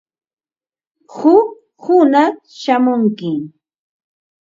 [1.15, 1.47] Huk
[1.83, 3.31] hunaq shamunki.